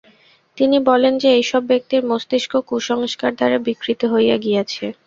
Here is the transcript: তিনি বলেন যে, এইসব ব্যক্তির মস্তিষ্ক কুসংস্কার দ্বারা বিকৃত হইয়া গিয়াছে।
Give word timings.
তিনি 0.57 0.77
বলেন 0.89 1.13
যে, 1.17 1.29
এইসব 1.33 1.61
ব্যক্তির 1.65 2.01
মস্তিষ্ক 2.05 2.53
কুসংস্কার 2.69 3.31
দ্বারা 3.35 3.57
বিকৃত 3.67 4.01
হইয়া 4.13 4.37
গিয়াছে। 4.37 4.85